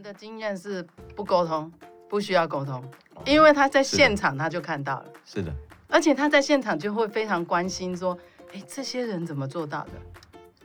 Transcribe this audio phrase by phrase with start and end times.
[0.00, 0.82] 们的经验是
[1.14, 1.70] 不沟通，
[2.08, 2.82] 不需要沟通，
[3.26, 5.04] 因为他在现场他就看到了。
[5.26, 5.52] 是的，
[5.88, 8.18] 而且他在现场就会非常关心说，
[8.54, 9.90] 哎，这些人怎么做到的？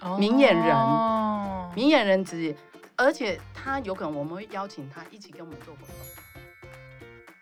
[0.08, 0.74] 哦、明眼人，
[1.76, 2.56] 明眼人职业，
[2.96, 5.96] 而且他有可能我们会邀请他一起跟我们做活动，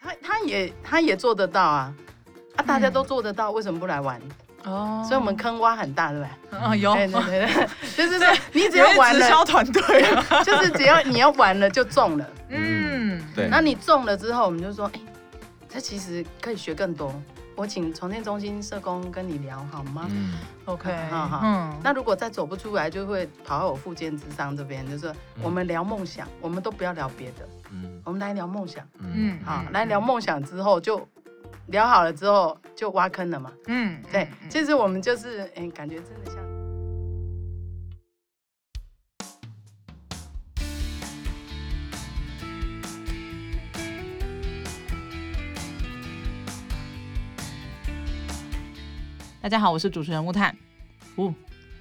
[0.02, 1.94] 他他也他也做得到啊，
[2.56, 4.20] 啊，大家都做得到，嗯、为什么不来玩？
[4.64, 6.60] 哦，所以我们坑挖很大，对不对？
[6.60, 10.06] 啊，有，对对对， 就是说你只要玩了，直销团队，
[10.44, 13.48] 就是只要你要玩了就中了，嗯，对。
[13.50, 15.00] 那你中了之后，我们就说，哎，
[15.70, 17.14] 这其实可以学更多。
[17.56, 20.08] 我请重建中心社工跟你聊好吗？
[20.10, 20.34] 嗯
[20.66, 21.42] ，OK，好好。
[21.44, 31.08] 嗯，那如果再走不出来，就会跑到我复健之商这边，就是我们聊梦想，我们都不要聊别的，嗯，我们来聊梦想，嗯，好，来聊梦想之后就。
[31.68, 36.44] 聊好了之后就挖坑了嘛，嗯，对，其实我们就是，哎、欸，感觉真的像。
[49.42, 50.54] 大家好，我是主持人木炭。
[51.16, 51.34] 呜，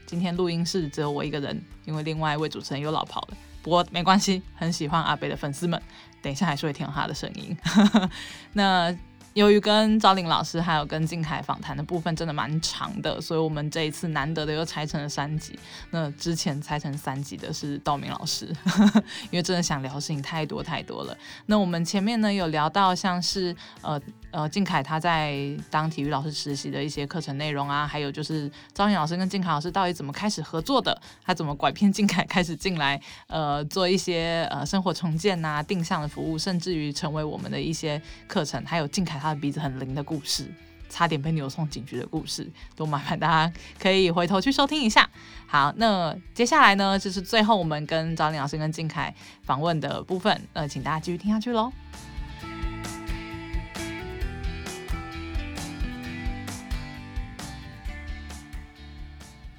[0.06, 3.36] 今天录音室只有我一个人，因为另外一位主持人又老跑了。
[3.62, 5.80] 不过没关系，很喜欢阿北的粉丝们，
[6.22, 7.56] 等一下还是会听到他的声音。
[8.54, 8.96] 那。
[9.34, 15.58] 由于跟昭霖老师还有跟静凯访谈的部分真的蛮长的，所以我们这一次难得的又拆成了三集。
[15.90, 21.16] 那之前拆成三集的是道明老师，呵 呵因为真的想聊的事情太多太多了。
[21.46, 23.98] 那我们前面呢有聊到像是呃
[24.32, 25.34] 呃静凯他在
[25.70, 39.21] 当体育老师实习的一些课程内容啊，还有就是昭霖老师跟静凯老师到底怎么开始合作的，他怎么拐骗静凯开始进来呃做一些呃生活重建啊定向的服务，甚至于成为我们的一些课程，还有静凯。
[39.22, 40.52] 他的鼻子很灵的故事，
[40.88, 45.08] 差点被扭送警局的故事，都麻烦大家可以回头去收听一下。
[45.46, 51.72] 好，那接下来呢，就是最后我们跟昭霖老师跟静凯访问的部分，呃，请大家继续听下去喽。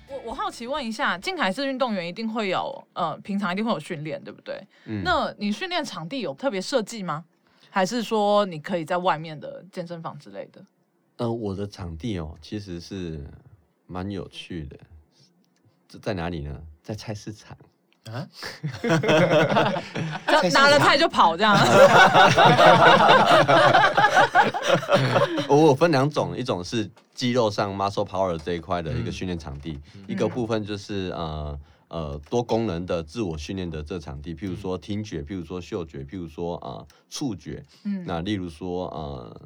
[0.10, 4.62] 我我好奇问一下，静凯是运动员，一定会有呃，平常一定会有训练，对不对？
[4.88, 5.04] 嗯。
[5.06, 7.24] 那你训练场地有特别设计吗？
[7.76, 10.62] 还是说你可以在外面的健身房之类的？
[11.18, 13.26] 呃，我的场地哦，其实是
[13.88, 14.78] 蛮有趣的。
[15.90, 16.56] 这在哪里呢？
[16.84, 17.58] 在菜市场
[18.06, 18.28] 啊？
[20.54, 21.58] 拿了菜就跑这样？
[25.50, 31.60] 我有分两种，一种是肌肉上 muscle power 这一块的一个训练场地，嗯、一个部分就是呃。
[31.94, 39.42] 呃，多功能的自我训练的这场地，譬如说听觉，譬如说嗅觉，譬如说啊触觉，嗯，那例如说呃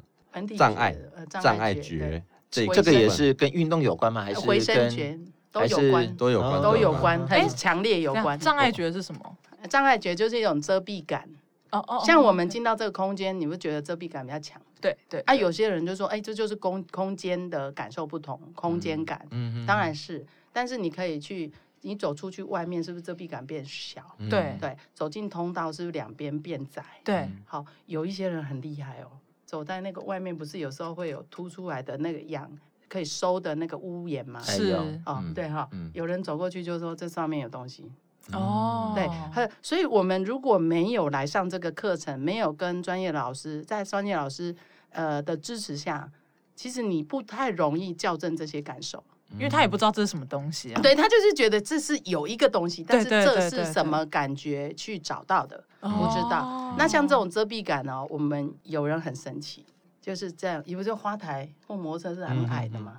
[0.56, 0.96] 障碍
[1.28, 4.24] 障碍觉，这这个也是跟运动有关吗？
[4.24, 5.18] 还是回声觉
[5.52, 8.38] 都有关，都有关，都有关，很强烈有关。
[8.38, 9.36] 障碍觉是什么？
[9.68, 11.28] 障碍觉就是一种遮蔽感。
[11.70, 14.58] 哦哦，像我们进到这个空间，你会觉得遮蔽感比较强。
[14.80, 15.20] 对对。
[15.26, 19.26] 啊，有些人就说，哎，这就是空空间的感受不同，空间感。
[19.32, 21.52] 嗯嗯，当然是，但是你可以去。
[21.82, 24.02] 你走出去外面，是不是遮蔽感变小？
[24.30, 26.84] 对对，走进通道是不是两边变窄？
[27.04, 29.10] 对，好，有一些人很厉害哦，
[29.44, 32.50] 走在那个外面，不是有时候会有凸出来的那个样
[32.88, 34.40] 可以收的那个屋檐吗？
[34.40, 34.72] 是
[35.06, 37.90] 哦，对哈，有人走过去就说这上面有东西
[38.32, 44.54] 哦，对，所以我们如果没有来上这个课程，没有跟专业老师在专业老师
[44.90, 46.10] 呃的支持下，
[46.54, 49.02] 其实你不太容易校正这些感受。
[49.34, 56.74] 因为他也不知道这是什么东西啊，对，他就是觉得这是有一个东西，但是这是什么感觉去找到的，不知道。
[56.78, 59.66] 那像这种遮蔽感呢，我们有人很神奇，
[60.00, 62.98] 就是这样，因为这花台或摩托车是很矮的嘛，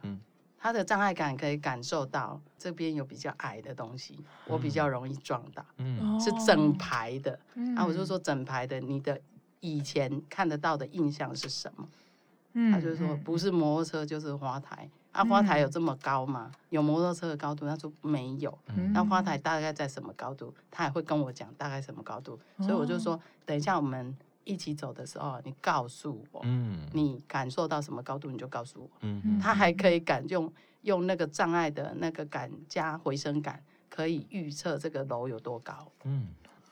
[0.57, 5.65] 他的障碍感可以感受到这边有比较矮的东西，我比较容易撞到，
[6.19, 7.39] 是整排的，
[7.75, 9.19] 啊，我就说整排的，你的
[9.61, 11.89] 以前看得到的印象是什么？
[12.71, 14.87] 他就说不是摩托车就是花台。
[15.11, 16.51] 啊，花台有这么高吗？
[16.69, 17.65] 有摩托车的高度？
[17.67, 18.57] 他说没有。
[18.93, 20.53] 那花台大概在什么高度？
[20.69, 22.39] 他还会跟我讲大概什么高度。
[22.59, 26.41] 所以我就说，等一下我们一起走的时候，你告诉我，
[26.93, 29.07] 你感受到什么高度，你就告诉我。
[29.41, 30.51] 他还可以感用
[30.83, 35.91] 用那个障碍的那个感加回声感，可以预测这个楼有多高。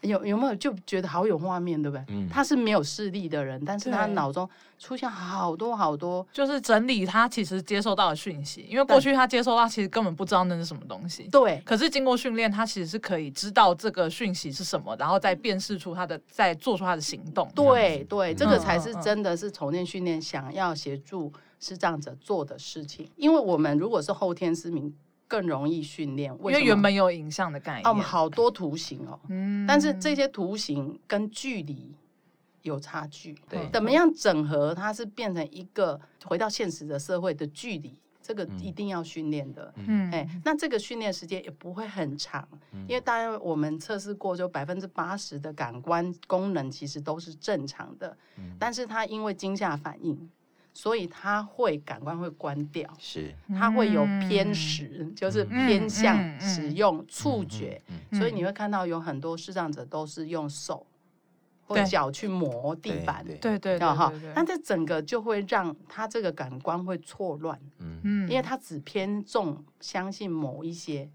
[0.02, 2.06] 有有没有就觉得好有画面，对不对？
[2.10, 4.48] 嗯，他是没有视力的人，但是他脑中
[4.78, 8.66] 出现好多好多，就是整理他其实接收到的讯息。
[8.70, 11.28] 因为过去他接收到其实根本不知道那是什么东西。
[11.32, 11.62] 对。
[11.66, 17.50] 可是经过训练，他其实是可以知道这个讯息是什么，然后再辨识出他的，再做出他的行动。
[17.56, 23.10] 对对，这个才是真的是重建训练想要协助是这样子做的事情。
[23.16, 24.94] 因为我们如果是后天失明。
[25.27, 27.85] 更容易训练，因为原本有影像的概念。
[27.85, 31.94] 哦，我们好多图形哦，嗯，但是这些图形跟距离
[32.62, 42.47] 有差距，对，怎么样整合它是变成一个回到现实的社会的距离，这个一定要训练的，嗯，哎，那这个训练时间也不会很长，
[42.88, 50.29] 因为当然我们测试过，就百分之八十的感官功能其实都是正常的，嗯但是它因为惊吓反应。
[50.77, 53.33] 所以它会感官会关掉，是。
[53.47, 60.85] 它会有偏食，嗯、就是偏向使用触觉，嗯嗯嗯、所以你会看到有很多视障者都是用手
[61.65, 71.09] 或脚去磨地板，对对对，哈，但这整个就会让他这个感官会错乱，嗯，因为他只偏重相信某一些，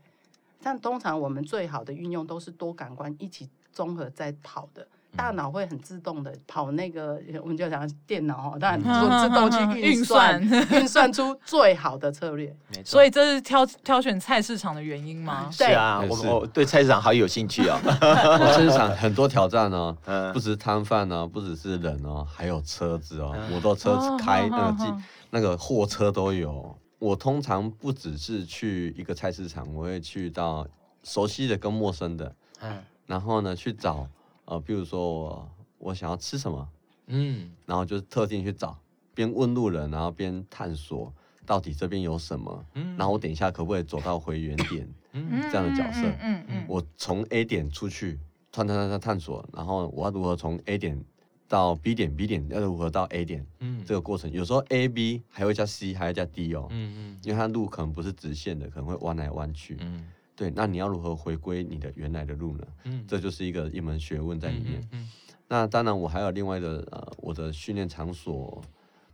[0.60, 4.88] 但通常我们最好的运用都是多感官一起综合在跑的。
[5.14, 12.46] 大脑会很自动的跑那个，我们就讲电脑哦，当然自动去运算，运算出最好的策略。
[12.68, 15.48] 没错，所以这是挑挑选菜市场的原因吗？
[15.52, 17.78] 是啊，我我对菜市场好有兴趣哦。
[18.00, 19.94] 菜市场很多挑战哦，
[20.32, 24.92] 不只是摊贩哦，不只是人哦，还有车子哦，摩托车开那个机
[25.30, 26.74] 那个货车都有。
[26.98, 30.66] 我通常不只是去一个菜市场，我会去到
[31.02, 34.08] 熟悉的跟陌生的，嗯，然后呢去找。
[34.44, 36.68] 呃，比如说我我想要吃什么，
[37.06, 38.78] 嗯，然后就是特定去找，
[39.14, 41.12] 边问路人，然后边探索
[41.46, 48.18] 到底这边有什么，嗯，然后我等一下可不可以走到回原点，嗯，这样的角色，嗯嗯，我从 A 点出去，
[48.50, 51.02] 探探探探探索，然后我要如何从 A 点
[51.48, 54.30] 到 B 点，B 点要如何到 A 点，嗯，这个过程。
[54.30, 60.08] 有时候 A B 还会加 C 还要加 D 哦，嗯嗯，因为它路可能不是直线的，可能会弯来弯去，嗯。
[60.34, 62.66] 对，那你要如何回归你的原来的路呢？
[62.84, 64.80] 嗯，这就是一个一门学问在里面。
[64.92, 65.08] 嗯，嗯，
[65.46, 68.62] 那当然，我还有另外的呃，我的训练场所，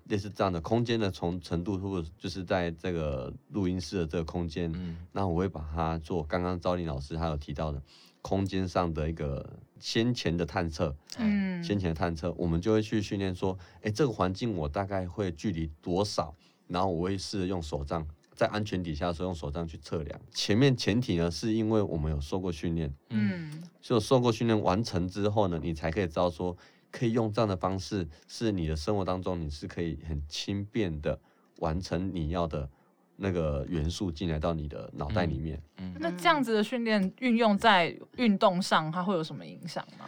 [0.04, 7.82] 类似这样的空间的从程度，或者就是在这个录音室的这个空间，嗯，那我会把它做刚刚昭霖老师还有提到的
[8.22, 16.32] 空间上的一个先前的探测，嗯，先前的探测，我们就会去训练说，哎，这个环境我大概会距离多少，
[16.68, 18.06] 然后我会试着用手杖。
[18.38, 20.20] 在安全底下的时候，用手杖去测量。
[20.30, 26.56] 前面前提呢，是因为我们有受过训练，嗯，就受过训练完成之后呢，你才可以知道说，
[26.92, 31.18] 可以用这样的方式，是你的生活当中你是可以很轻便的
[31.58, 32.70] 完成你要的
[33.16, 35.60] 那个元素进来到你的脑袋里面。
[35.78, 40.06] 嗯，那这样子的训练运用在运动上，它会有什么影响吗？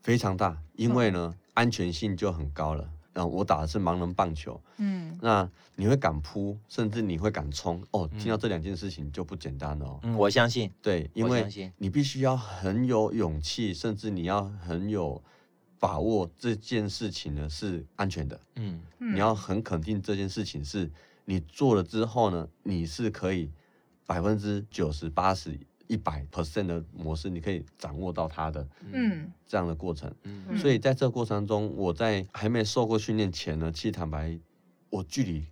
[0.00, 2.88] 非常大，因为呢，嗯，安全性就很高了。
[3.16, 8.06] 然后我打的是盲人棒球，嗯，那你会敢扑，甚至你会敢冲哦。
[8.18, 9.98] 听到这两件事情就不简单了哦。
[10.02, 15.22] 嗯，我相信，对，因为你必须要很有勇气，甚至你要很有
[15.78, 18.38] 把握这件事情呢是安全的。
[18.56, 20.90] 嗯，你要很肯定这件事情是
[21.24, 23.50] 你做了之后呢，你是可以
[24.04, 25.58] 百分之九十八十。
[25.88, 34.38] 一百 percent 的模式，你可以掌握到它的，嗯，这样的过程，嗯，所以在这个过程中，我在还没受过训练前呢，其实坦白，
[34.90, 35.44] 我距离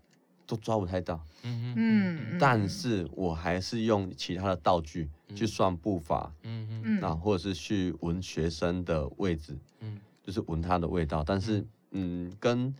[0.47, 12.75] 都抓不太到，嗯嗯，但是我还是用其他的道具去算步伐，嗯嗯，啊，或者是去闻学生的位置，嗯，就是闻他的味道，但是，嗯，跟。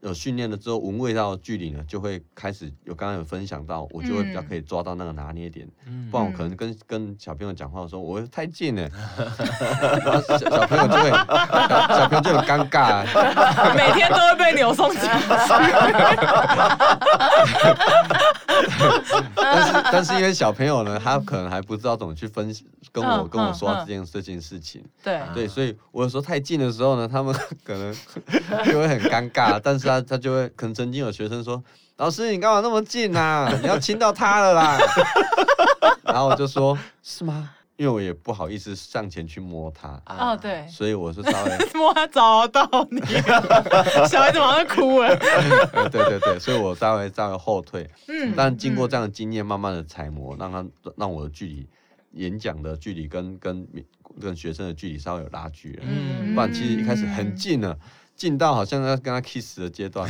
[0.00, 5.68] 有训练了之后，闻味道的距离呢，就会开始有刚刚有分享到，我就会比较可以抓到那个拿捏点。
[5.86, 8.88] 嗯，不然我可能跟跟小朋友讲话的时候，我会太近了，
[10.02, 13.04] 然后小小朋友就会小朋友就很尴尬，
[13.76, 15.06] 每天都会被扭送进去。
[19.36, 24.82] 但是但是因为小朋友呢，他可能还不知道怎么去分析，跟我跟我说这件这件事情。
[25.04, 27.94] 对对，所以我有时候太近的时候呢，他们可能
[28.64, 29.89] 就会很尴尬，但是。
[29.90, 31.62] 他他就会，可能曾经有学生说
[31.98, 33.50] ：“老师，你干嘛那么近啊？
[33.60, 34.78] 你要亲到他了啦。
[36.04, 39.98] ”然后我就说：“是吗？”因为我也不好意思上前去摸他。
[40.04, 40.66] 哦，对。
[40.68, 43.00] 所以我是稍微 摸他找到你，
[44.06, 45.16] 小孩子马上哭了。
[45.16, 47.88] 对对对，所以我稍微稍微后退。
[48.08, 48.34] 嗯。
[48.36, 50.62] 但经过这样的经验，慢慢的揣摩，让他
[50.94, 51.66] 让我的距离，
[52.12, 53.66] 演讲的距离跟跟
[54.20, 55.84] 跟学生的距离稍微有拉距了。
[55.86, 56.34] 嗯。
[56.34, 57.74] 不然其实一开始很近了。
[58.20, 60.06] 近到好像要跟他 kiss 的阶段，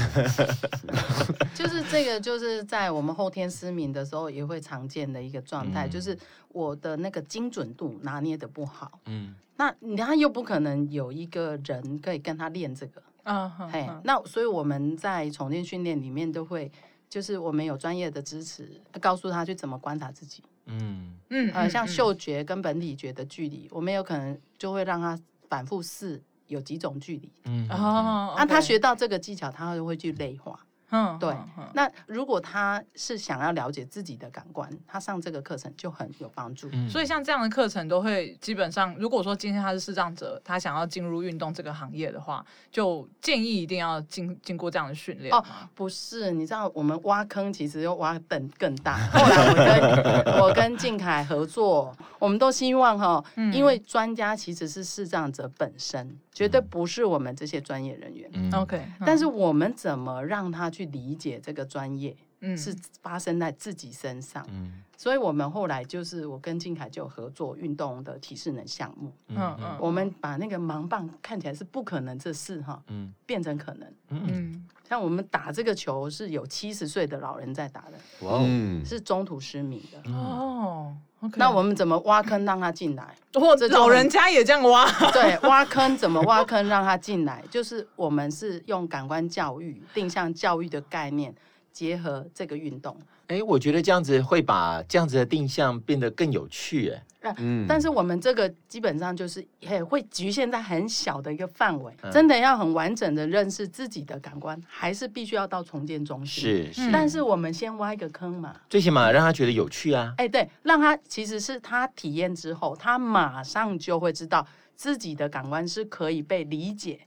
[1.55, 8.99] 就是这个，就是在我们后天失明的时候也会常见的一个状态，嗯、就是我的那个精准度拿捏的不好。
[9.07, 13.01] 嗯，那他又不可能有一个人可以跟他练这个。
[13.23, 16.69] 嗯，嘿，那所以我们在重建训练里面都会，
[17.09, 18.69] 就是我们有专业的支持，
[19.01, 20.43] 告诉他去怎么观察自己。
[20.67, 25.17] 嗯嗯，呃，像嗅觉跟本体觉的距离，我们有可能就会让他
[25.49, 26.21] 反复试。
[26.51, 30.59] 有几种距离，嗯，哦，那他学到这个技巧，他就会去内化，
[30.91, 31.35] 嗯，对。
[31.73, 36.69] 那如果他是想要了解自己的感官，他上这个课程就很有帮助。
[36.73, 45.35] 嗯、所以像这样的课程都会基本上，如果说今天他是视障者，他想要进入运动这个行业的话，就建议一定要经经过这样的训练。
[45.35, 45.45] 哦，
[45.75, 48.99] 不是，你知道我们挖坑其实要挖更更大。
[49.13, 58.29] 后来我跟我跟静凯合作，我们都希望哈，因为专家其实是视障者本身，绝对不是我们这些专业人员。
[58.35, 61.61] 嗯、OK，但是我们怎么让他去理解这个？
[61.61, 78.41] 的专业，嗯，是发生在自己身上，嗯，所以我们后来就是我跟金凯就合作运动的体适能项目，嗯嗯，我们把那个盲棒看起来是不可能这事哈，嗯，变成可能，嗯，像我们打这个球是有七十岁的老人在打的，哇，
[78.83, 80.97] 是中途失明的，哦，
[81.37, 83.15] 那我们怎么挖坑让他进来？
[83.35, 84.91] 或者老人家也这样挖？
[85.13, 87.45] 对，挖坑怎么挖坑让他进来？
[87.51, 91.35] 就是我们是用感官教育、定向教育的概念。
[91.73, 92.97] 结合这个运动，
[93.29, 117.01] 哎，我觉得这样子会把这样子的定向变得更有趣，哎，嗯，但是我们这个基本上就是也会局限在很小的一个范围，嗯、真的要很完整的认识自己的感官，还是必须要到重建中心，是是，但是我们先挖一个坑嘛，最起码让他觉得有趣啊，哎，对，让他其实是他体验之后，他马上就会知道自己的感官是可以被理解。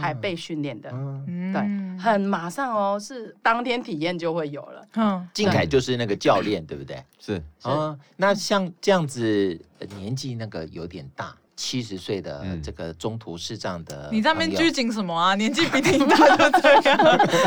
[0.00, 4.84] 还被训练的，嗯、对，很马上哦，是当天体验就会有了。
[4.96, 7.02] 嗯，靖凯就是那个教练，对不对？
[7.20, 9.58] 是啊，那像这样子
[9.96, 15.34] 年纪那个有点大，七十岁的这个中途视障的，你在那边拘谨什么啊？
[15.36, 16.98] 年纪比你大就这样，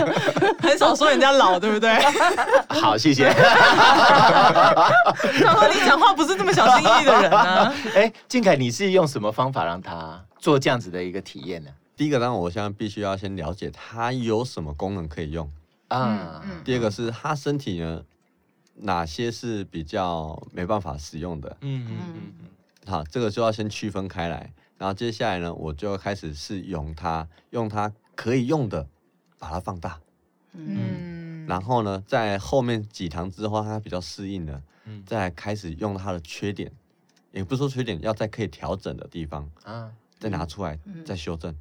[0.62, 1.94] 很少说人家老，对不对？
[2.70, 3.30] 好，谢谢。
[5.44, 7.74] 他说你讲话不是这么小心翼翼的人啊。
[7.96, 11.70] 哎，靖凯，你是用什么方法让他做这样子的一个体验呢？
[12.02, 15.48] 第一个，当然，我现在必须要先了解它有什么功能可以用
[15.90, 16.44] 啊。
[16.66, 18.04] 第二个是它身体呢，
[18.78, 21.56] 哪些是比较没办法使用的。
[21.62, 22.48] 嗯嗯嗯嗯。
[22.88, 24.52] 好，这个就要先区分开来。
[24.80, 28.88] 然后接下来呢，我就要开始是用它，用它可以用的，
[29.38, 30.02] 把它放大。
[30.54, 31.46] 嗯。
[31.46, 34.60] 然后呢，在后面几堂之后，它比较适应了，
[35.06, 36.72] 再开始用它的缺点，
[37.32, 41.52] 也不是说缺点，要在可以调整的地方啊，再拿出来再修正。
[41.52, 41.58] 嗯，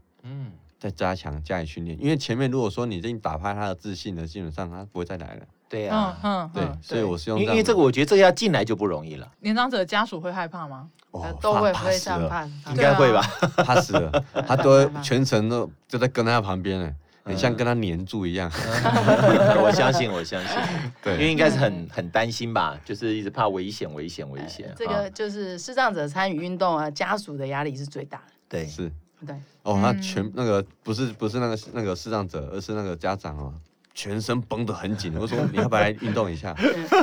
[0.79, 5.43] 再加强加以训练，因为前面如果说你已经打趴他的自信了，基本上他不会再来了。
[5.69, 9.31] 对呀，嗯，对，所以我是用，因为这个我觉得这个要进来就不容易了。
[9.41, 10.89] 年长者的家属会害怕吗？
[11.11, 13.21] 哦，都会非常怕，应该会吧？
[13.59, 18.51] 怕死了， 他都全程都就在跟在他旁边呢，很像跟他黏住一样。
[19.63, 20.57] 我相信，我相信，
[21.05, 24.73] 对，因为应该是很很担心吧，就是一直怕危险，危险，危险。
[24.77, 28.33] 这个就是视障者参与运动啊，家属的压力是最大的。
[28.49, 28.91] 对，是。
[29.27, 33.53] 对哦，他全那个不是不是那个那个视障者，而是那个家长哦，
[33.95, 35.15] 全身绷得很紧。
[35.17, 36.55] 我说你要不要来运动一下？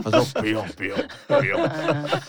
[0.03, 0.97] 他说不用不用
[1.27, 1.69] 不用。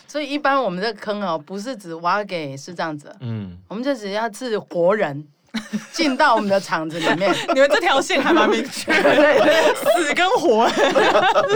[0.07, 5.27] 所以一般我们这个坑哦，不是只挖给视障者，嗯，我们就只要是活人。
[5.93, 10.93] 进到我们的厂子里面， 你们这条线还蛮明确， 对，死跟活，对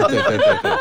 [0.07, 0.71] 对对对，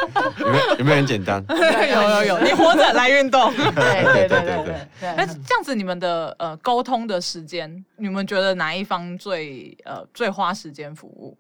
[0.41, 1.45] 有没有有没有很简单？
[1.49, 4.65] 有有有，你活着来运动，对对对对。
[5.01, 5.15] 对。
[5.17, 11.37] 那这样子，你们的呃沟通的时间，你们觉得哪一方最呃最花时间服务？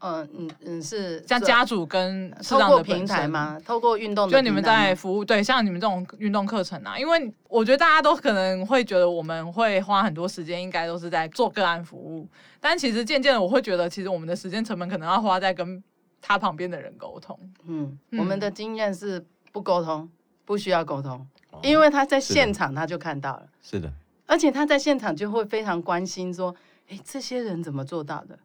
[0.00, 3.58] 嗯嗯嗯，是像家主跟透过平台吗？
[3.64, 12.28] 透过运动，就你们在服务，对，像你们这种运动课程啊，因为我觉得大家都可能会觉得我们会花很多时间，应该都是在做个案服务，
[12.60, 15.82] 但其实渐渐的，我会觉得其实我们的时间成本可能要花在跟
[16.20, 17.38] 他旁边的人沟通。
[17.64, 20.08] 嗯，我们的经验是不沟通，
[20.44, 21.26] 不需要沟通，
[21.62, 23.90] 因为他在现场他就看到了，是的，
[24.26, 26.54] 而且他在现场就会非常关心说，
[26.88, 28.38] 哎，这些人怎么做到的？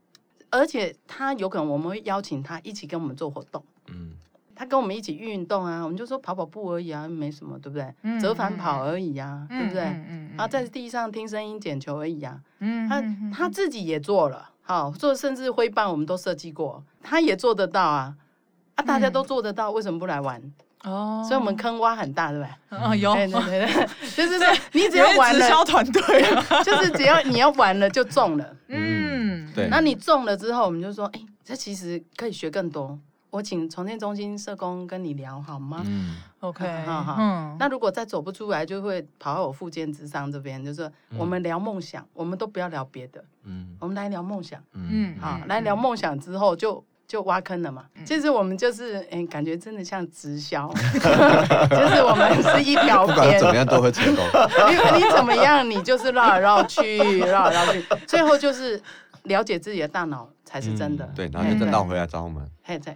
[0.51, 3.63] 而且他有可能，我们会邀请他一起跟我们做活动。
[3.87, 4.11] 嗯，
[4.53, 7.93] 他跟我们一起运动啊，我们就说跑跑步而已啊，没什么，对不对？
[8.03, 9.83] 嗯，折返跑而已啊，对不对？
[9.83, 12.39] 嗯，然后在地上听声音捡球而已啊。
[12.59, 13.01] 嗯，他
[13.33, 18.15] 他自己也做了，好做，甚至挥棒我们都设计过，他也做得到啊。
[18.75, 20.41] 啊，大家都做得到，为什么不来玩？
[20.83, 22.79] 哦，所以我们坑挖很大，对不对？
[22.79, 26.01] 嗯，有，对对对， 就是说你只要玩了，直销团队，
[26.63, 28.55] 就是只要你要玩了就中了。
[28.67, 29.51] 嗯。
[29.53, 32.97] 对，那你中了之后，我们就说，哎，这其实可以学更多。
[33.29, 35.81] 我请重建中心社工跟你聊好吗？
[35.85, 37.15] 嗯，OK，好好。
[37.19, 47.83] 嗯，那如果再走不出来，就会跑到我复健咨商这边，就是我们聊梦想，我们都不要聊别的，嗯，我们来聊梦想，嗯，好，来聊梦想之后就就挖坑了嘛。
[48.05, 54.23] 其实我们就是，哎，感觉真的像直销， 就是我们是一条不管怎么样都会成功。
[54.71, 58.81] 因为你怎么样，你就是绕来绕去，绕来绕去，最后就是。
[59.23, 61.09] 了解自己的大脑才是真的。
[61.15, 62.45] 对，然后就再绕回来找我们。
[62.63, 62.95] 嘿，对，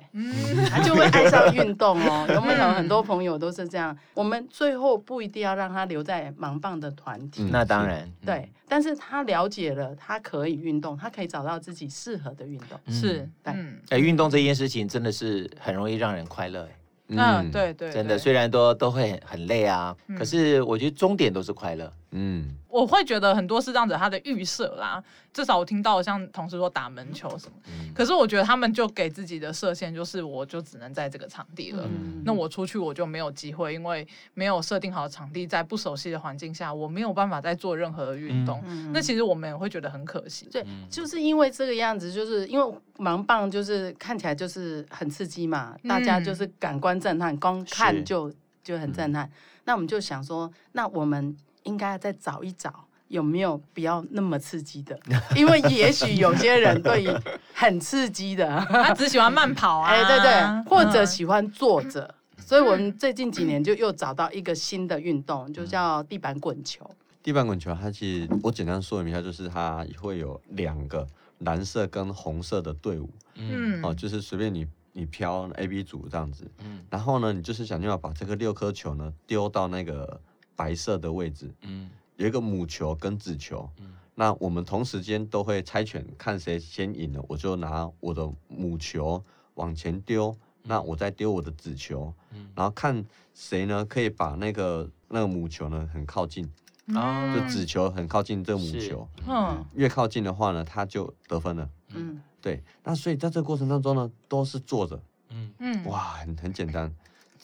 [0.70, 2.28] 他就会爱上运动哦。
[2.34, 3.96] 有没有很多朋友都是这样？
[4.14, 7.44] 我们最后不一定要让他留在盲棒的团体。
[7.52, 8.52] 那当然，对。
[8.68, 12.80] 但是他了解了，他可以运动，他可以找到自己适合的运动。
[12.88, 13.54] 是，对。
[13.90, 16.68] 哎，运动这件事情真的是很容易让人快乐。
[17.08, 21.92] 嗯，对对，真的，虽然都都会很很累啊，可是我觉得终点都是快乐。
[22.14, 25.02] 嗯，我会觉得很多是这样子他的预设啦，
[25.32, 38.62] 至少我听到像同事说打门球什么，嗯、可是我觉得他们就给自己的设限就是，我就只能在这个场地了，嗯、那我出去我就没有机会，因为没有设定好场地，在不熟悉的环境下，我没有办法再做任何的运动。
[38.66, 40.50] 嗯、那其实我们也会觉得很可惜。
[40.52, 48.30] 对，就是因为这个样子，就是因为盲棒就是看起来就是很刺激嘛，嗯、大家就是感官震撼，光看就
[48.62, 49.26] 就很震撼。
[49.26, 49.32] 嗯、
[49.64, 51.38] 那我们就想说，那我们。
[51.66, 52.74] 应该再找一找
[53.08, 55.00] 有没有不要那么刺激的，
[55.36, 57.10] 因为也许有些人对于
[57.54, 66.90] 很刺激的， 他只喜欢慢跑啊，哎对对，或者喜欢坐着，所以我们最近几年就又找到一个新的运动，就叫地板滚球。
[67.22, 71.08] 地板滚球，它其实我简单说明一下，就是它会有两个
[71.40, 80.20] 蓝色跟红色的队伍，嗯，哦，就是随便你你飘 A B 组这样子，嗯，然后呢，你就是想办法把这个六颗球呢丢到那个。
[80.56, 89.24] 白色的位置，嗯，有一个母球跟子球，嗯，那我们同时间都会猜拳，看谁先赢了，我就拿我的母球
[89.56, 90.30] 往前丢，
[90.64, 96.46] 嗯、那我再丢我的子球，嗯，然后看谁呢可以把那个那个母球呢很靠近，
[96.94, 105.54] 啊、嗯，就子球很靠近这个母球，嗯，越靠近的话呢，他就得分了，嗯，对，那所以在这个过程当中呢，都是坐着，嗯。
[105.60, 106.94] 嗯，哇，很很简单。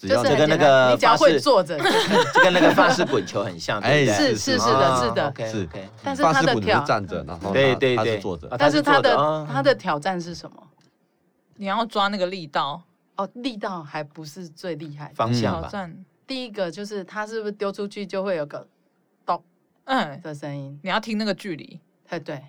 [0.07, 5.69] 就跟那个，你只要会坐着，就跟那个法式滚球很像，哎，是是是的，是的，是。
[6.03, 8.47] 但是他的挑站着，然后对对对，坐着。
[8.57, 10.57] 但是他的他的挑战是什么？
[11.55, 12.81] 你要抓那个力道
[13.17, 15.11] 哦，力道还不是最厉害。
[15.15, 18.67] 方向挑战第一个就是他是不是丢出去就会有个
[19.25, 19.43] 咚
[19.85, 20.79] 嗯的声音？
[20.81, 21.79] 你要听那个距离，
[22.09, 22.41] 哎对。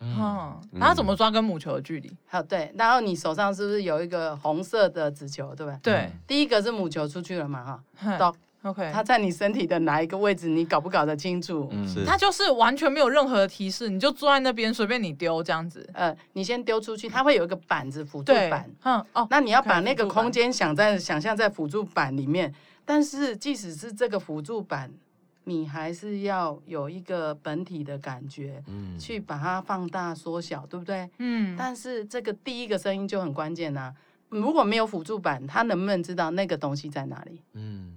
[0.00, 2.10] 嗯，他怎么抓跟母球的距离？
[2.26, 5.78] 好，对，然后你手上是不是有一个红色的子球，对不对？
[5.82, 10.48] 对，第一个是母球出去了嘛，哈，到 OK，它在你身体的哪一个位置？
[10.48, 11.68] 你搞不搞得清楚？
[11.72, 15.88] 嗯，是，它就是完全没有任何的提示，你就坐在那边随便你丢这样子。
[15.94, 22.52] 呃，你先丢出去，它会有一个板子辅助板，嗯，哦，那你要把那个空间想在想象在辅助板里面，
[22.84, 24.90] 但是即使是这个辅助板。
[25.48, 31.08] 你还是要有一个本体的感觉，嗯，去把它放大缩小，对不对？
[31.16, 31.56] 嗯。
[31.56, 33.94] 但是这个第一个声音就很关键呐。
[34.28, 37.42] 如果没有辅助板，他能不能知道那个东西在哪里？
[37.54, 37.94] 嗯。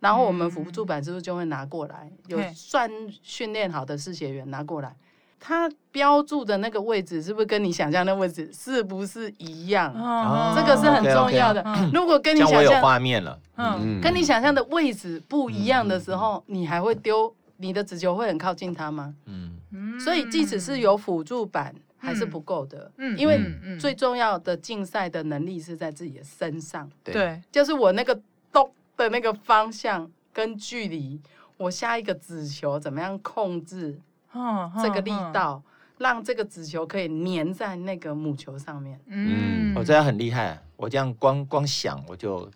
[0.00, 2.10] 然后我们辅助板是不是就会拿过来？
[2.26, 2.90] 有算
[3.22, 4.96] 训练好的视觉员拿过来。
[5.40, 9.92] 它标注的那个位置是不是跟你想象的位置是不是一样？
[9.94, 11.64] 哦，这个是很重要的。
[11.92, 19.14] 如果跟你想象，有画面了，嗯，跟你想象的位置不一样的时候，你还会丢你的子球会很靠近它吗？
[19.26, 23.40] 嗯，所以即使是有辅助板还是不够的，嗯，因为
[23.78, 28.20] 最重要的竞赛的能力是在自己的身上，对，就是我那个
[28.52, 31.20] 咚的那个方向跟距离，
[31.56, 34.00] 我下一个子球怎么样控制？
[34.82, 35.62] 这个力道
[35.98, 39.00] 让这个子球可以粘在那个母球上面。
[39.06, 42.48] 嗯，我这样很厉害，我这样光光想我就，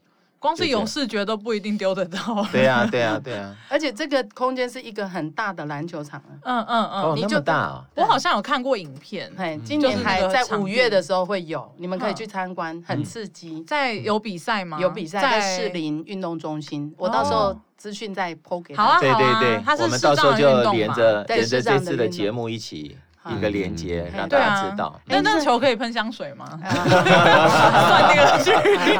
[0.42, 2.44] 光是有视觉都不一定丢得到。
[2.50, 3.56] 对呀，对呀，对呀。
[3.70, 6.20] 而且这个空间是一个很大的篮球场。
[6.42, 7.80] 嗯嗯嗯，你就大。
[7.94, 13.62] 我好像有看过影片，嘿，今年还在五月的时候会有，你们可以去参观，很刺激。
[13.62, 14.78] 在有比赛吗？
[14.80, 16.92] 有比赛，在士林运动中心。
[16.98, 17.56] 我到时候。
[17.82, 18.84] 资讯再 po 给他。
[18.84, 22.96] 好啊，对对对，我们到时候就连着连着这次的节目一起
[23.30, 25.00] 一个连接，让大家知道。
[25.06, 26.46] 那那球可以喷香水吗？
[26.62, 28.98] 算那个距离。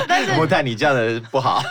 [0.06, 1.62] 但是木炭，你这样的不好。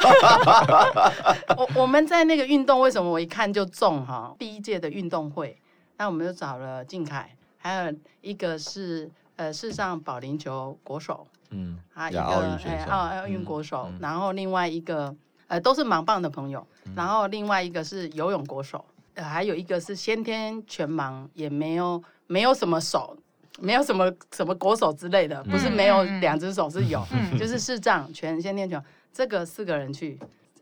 [1.56, 4.34] 我我们在那个运动，为什么我一看就中哈？
[4.40, 5.60] 第一届的运动会，
[5.98, 12.22] 那我们就找了靖凯，还有一个是呃世上保龄球国手，嗯，啊一个
[12.66, 15.16] 哎奥奥运国手，然后另外一个。
[15.50, 18.84] 呃，都是盲棒的朋友，然后另外一个是游泳国手，
[19.18, 23.18] 呃，还有一个是先天全盲，也没有没有什么手，
[23.60, 30.20] 没有什么什么国手之类的，不是没有两只手是有，嗯、就是视障全先天全，这个四个人去，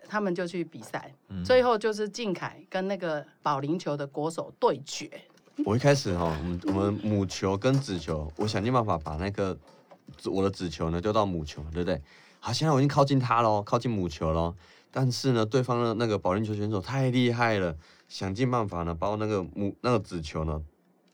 [0.07, 5.11] 他们就去比赛，嗯、最后就是靖凯跟那个保龄球的国手对决。
[5.65, 9.57] 我一开始哈，我们我们母球跟子球，我想尽办法把那个
[10.25, 12.01] 我的子球呢丢到母球，对不对？
[12.39, 14.55] 好，现在我已经靠近他喽，靠近母球喽。
[14.91, 17.75] 但是呢，对方的那个保龄球选手太厉害了，
[18.15, 20.57] 想尽办法呢，把我那个母那个子球呢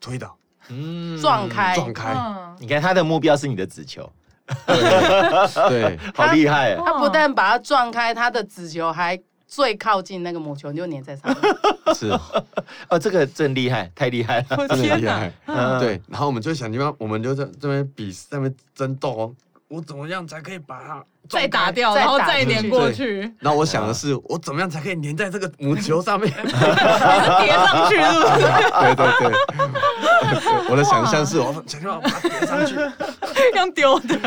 [0.00, 0.38] 推倒，
[0.68, 2.14] 嗯，撞开，撞开。
[2.60, 4.08] 你看他的目标是你的子球，
[4.46, 6.76] 对， 好厉害。
[6.76, 11.56] 他不但把它撞开，他的子球还最靠近那个母球，就粘在上面。
[11.92, 12.08] 是，
[12.88, 15.32] 哦，这个真厉害，太厉害了，真的厉害。
[15.80, 19.34] 对，然后我们就想地方，我们就在这边比，在那边争斗哦。
[19.72, 23.32] 我怎么样才可以把它再打掉，然后再粘过去？
[23.40, 28.42] 那我想的是，我怎么样才可以粘在这个母球上面， 叠上去，是不是？
[28.82, 32.74] 对对对， 我的想象是我想要把它叠上去，
[33.56, 34.18] 用丢的。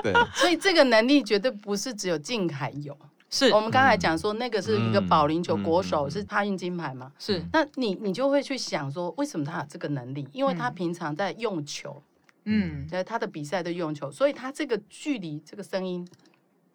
[0.00, 2.96] 对，所以这个能力绝对不是只有静凯有。
[3.30, 7.10] 是我们刚才讲说，那个是一个保龄球国手，是帕运金牌嘛？
[7.18, 7.44] 是。
[7.52, 10.26] 那你你就会去想说，为什么他有这个能力？
[10.32, 12.00] 因为他平常在用球。
[12.48, 16.08] 嗯，呃，他的比赛的用球，所以他这个距离、这个声音、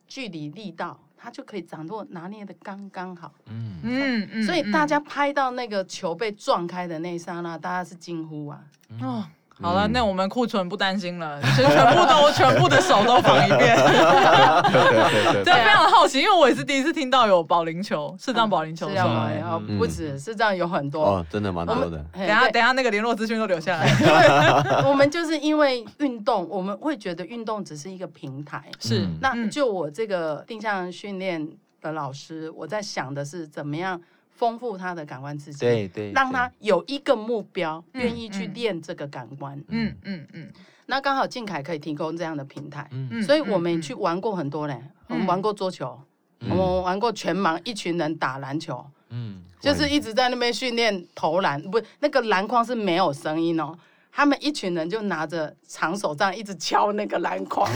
[0.07, 3.33] 距离、力道，他就可以掌握拿捏的刚刚好。
[3.47, 8.63] 嗯嗯嗯，所以大家拍到那个球被撞开的那一刹那，大家是惊呼啊！
[9.01, 9.25] 哦。
[9.61, 13.75] 好了，那我们库存不担心了，全全部都 全部的手都防一遍。
[13.75, 18.89] 对对对对，非常好奇，因为我也是第一次听到有保龄球，是这样保龄球。
[18.89, 19.29] 是吗？
[19.31, 22.03] 然后不止视障有很多哦，真的蛮多的。
[22.13, 23.87] 等下等下那个联络资讯都留下来。
[24.85, 28.63] 我们就是因为运动，我们会觉得运动只是一个平台。
[28.79, 31.47] 是，那就我这个定向训练
[31.79, 34.01] 的老师，我在想的是怎么样。
[34.35, 39.57] 丰富他的感官刺激，对对，让他有一个目标，愿意去练这个感官。
[39.67, 40.51] 嗯嗯嗯。
[40.85, 42.89] 那刚好静凯可以提供这样的平台，
[43.25, 44.77] 所以我们去玩过很多嘞。
[45.07, 45.97] 我们玩过桌球，
[46.41, 53.73] 我们玩过全盲，一群人打篮球，嗯，就是一直在那边训练投篮，不，那个篮筐是没有声音哦。
[54.11, 57.67] 他们一群人就拿着长手杖一直敲那个篮筐，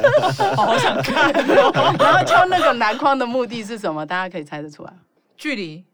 [0.56, 1.32] 好想看。
[1.98, 4.04] 然后敲那个篮筐的目的是什么？
[4.04, 4.92] 大家可以猜得出来，
[5.36, 5.84] 距离。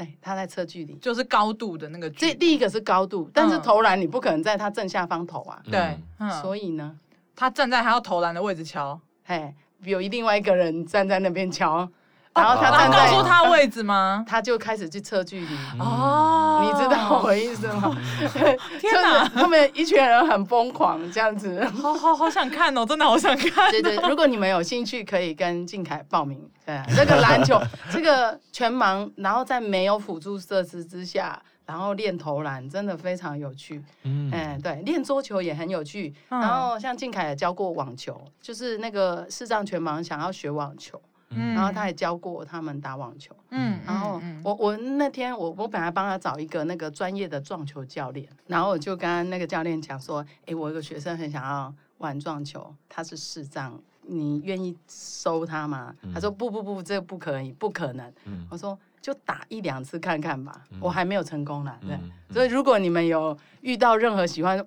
[0.00, 2.32] 对，他在测距离，就是高度的那个距离。
[2.32, 5.62] 这第一个是高度，但是投篮你不可能在他正下方投啊。
[5.70, 5.98] 对，
[6.40, 6.98] 所以呢，
[7.36, 8.98] 他站在他要投篮的位置敲。
[9.24, 11.86] 嘿，有另外一个人站在那边敲。
[12.32, 14.24] 然后他站在告诉他位置吗？
[14.26, 15.56] 他就开始去测距离。
[15.80, 17.96] 哦，你知道我意思吗？
[18.78, 21.64] 天哪，他们一群人很疯狂，这样子。
[21.66, 23.70] 好好好想看哦，真的好想看。
[23.72, 26.48] 对对，如果你们有兴趣，可以跟静凯报名。
[26.64, 33.82] 对，这个篮球，这个全盲，然后在没有辅助设施之下，然后练投篮，真的非常有趣。
[34.04, 34.30] 嗯，
[34.62, 36.14] 对，练桌球也很有趣。
[36.28, 41.00] 然后像静凯也教过网球，就是那个视障全盲想要学网球。
[41.30, 43.34] 嗯，然后他也教过他们打网球。
[43.50, 55.94] 嗯，然后我我那天我我本来帮他找一个那个专业的撞球教练，然后我就跟那个教练讲说，哎，我有个学生很想要玩撞球，他是视障，你愿意收他吗？
[56.12, 58.12] 他说不不不，这个不可以，不可能。
[58.50, 61.74] 我说就打一两次看看吧，我还没有成功呢。
[61.82, 61.98] 对，
[62.32, 64.64] 所以如果你们有遇到任何喜欢。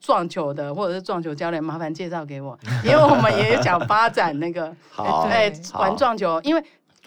[0.00, 6.64] 撞球的或者是撞球教练，麻烦介绍给我， 因为我们也想发展那个， 哎，玩撞球，因为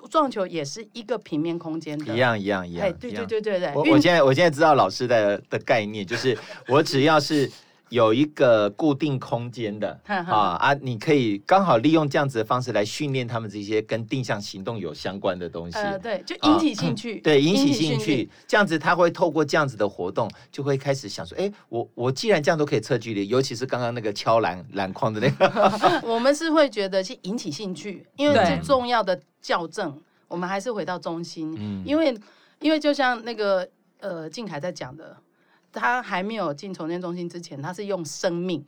[0.10, 3.72] 撞球也是一个平面空间的，一样一样一样，哎，对对对对对。
[3.74, 7.50] 我我现在我现在知道老师的的概念，就是我只要是。
[7.92, 15.78] 有一个固定空间的啊啊，你可以刚好利用这样子的方式来训练他们这些跟定向行动有相关的东西。
[15.78, 17.20] 呃，对，就引起兴趣。
[17.20, 25.52] 对，引起兴趣，这样子他会透过这样子的活动，就会开始想说，哎，我我既然这样都可以测距离，尤其是刚刚那个敲篮篮筐的那个
[26.08, 30.00] 我们是会觉得去引起兴趣，因为最重要的校正，
[30.30, 32.18] 我们还是回到中心，因为
[32.62, 33.68] 因为就像那个
[34.00, 35.18] 呃靖凯在讲的。
[35.72, 38.66] 他还没有进重建中心之前，他是用生命，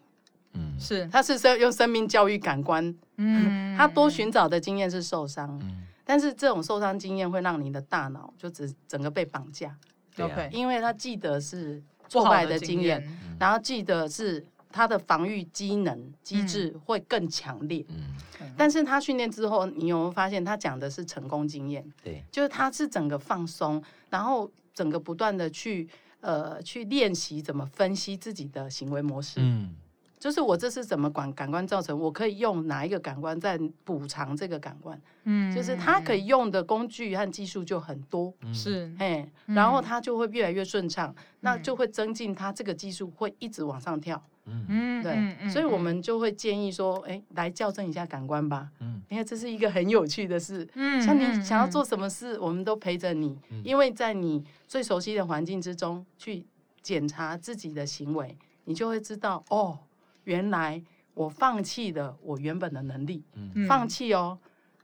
[0.54, 9.76] 嗯，是，他是用用生命教育感官，嗯， 他多寻找的经验是受伤，嗯，但是这种受伤经验会让你的大脑就只整个被绑架，
[10.16, 13.06] 对因为他记得是挫败的经验，
[13.38, 18.16] 然后记得是他的防御机能机制会更强烈，嗯，
[18.56, 21.86] 但是他训练之后，你有没有发现他讲的是成功经验？
[22.02, 25.89] 对，就是他是整个放松，然后整个不断的去。
[26.24, 29.42] 呃，去练习怎么分析自己的行为模式。
[29.42, 29.76] 嗯，
[30.18, 34.98] 就是我这是怎么感感官造成，我可以用哪一个感官在补偿这个感官。
[35.26, 38.34] 嗯，就是他可以用的工具和技术就很多。
[38.54, 44.24] 是，哎，然后他就会越来越顺畅，那就会增进他这个技术会一直往上跳。
[44.45, 48.69] 嗯，对，所以我们就会建议说，哎，来校正一下感官吧。
[48.79, 50.67] 嗯，因为这是一个很有趣的事。
[50.75, 56.45] 嗯，像你想要做什么事，我们都陪着你，因为在你最熟悉的环境之中去
[56.82, 59.79] 检查自己的行为，你就会知道，哦，
[60.25, 63.23] 原来我放弃了我原本的能力。
[63.36, 64.38] 嗯，放弃哦，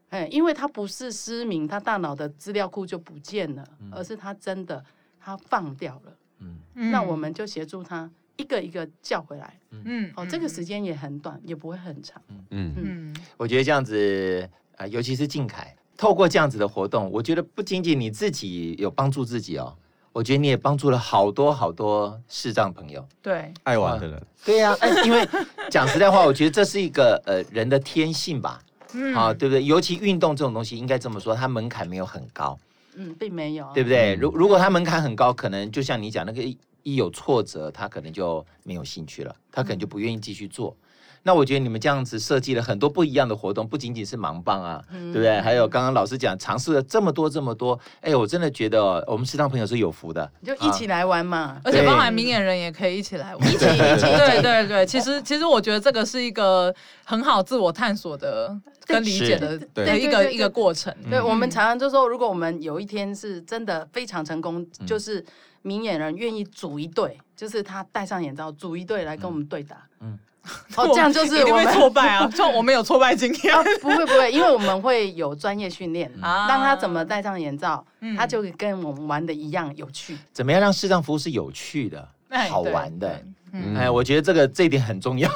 [0.09, 4.83] 哎，因为他不是失明，他大脑的资料库就不见了，而是他真的
[5.19, 6.17] 他放掉了。
[6.39, 8.09] 嗯，那我们就协助他。
[8.39, 9.53] 一个一个叫回来。
[9.83, 12.21] 嗯，哦，这个时间也很短，也不会很长。
[12.29, 19.75] 嗯嗯，嗯，我觉得这样子啊，尤其是静凯，透过这样子的活动，我觉得不仅仅你自己有帮助自己哦，
[20.13, 23.05] 我觉得你也帮助了好多好多视障朋友。
[23.21, 24.21] 对，爱玩的人。
[24.45, 25.27] 对呀，因为
[25.69, 28.61] 讲实在话，我觉得这是一个呃人的天性吧。
[28.93, 29.63] 嗯，啊，对不对？
[29.63, 32.57] 尤其运动这种东西，应该这么说，它门槛没有很高。
[32.95, 34.15] 嗯，并没有，对不对？
[34.15, 36.41] 如如果它门槛很高，可能就像你讲那个
[36.89, 40.75] 一一有挫折，他可能就没有兴趣了，他可能就不愿意继续做。
[41.21, 45.41] 那我觉得你们这样子设计了很多不一样的活动，不仅仅是盲棒啊，嗯、对不对？
[45.41, 54.85] 还有刚刚老师讲尝试了这么多这么多，哎，我真的觉得我们视障朋友是有福的，就一起来玩嘛，啊、而且包含明眼人也可以一起来玩，一起一起，对对对。
[54.85, 56.73] 其实其实我觉得这个是一个
[57.03, 60.95] 很好自我探索的跟理解的的一个一个过程。
[61.09, 65.23] 对，我们常常就说，如果我们有一天是真的非常成功，嗯、就是
[65.61, 70.11] 明眼人愿意组一队，就是他戴上眼罩组一队来跟我们对打，嗯。
[70.11, 70.19] 嗯
[70.77, 72.25] 哦，这样就是 我们挫败啊！
[72.33, 73.61] 就我们有挫败经验、啊。
[73.81, 80.17] 不会不会，因为我们会有专业训练，让他怎么戴上眼罩，嗯、他就跟我们玩的一样有趣。
[80.31, 83.21] 怎么样让视障服务是有趣的、哎、好玩的？
[83.53, 85.29] 嗯、哎，我觉得这个这一点很重要，